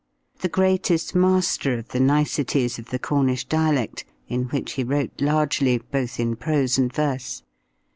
[0.39, 5.77] The greatest master of the niceties of the Cornish dialect, in which he wrote largely,
[5.77, 7.43] both in prose and verse.